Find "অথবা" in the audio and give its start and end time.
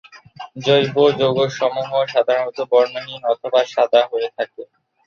3.33-3.59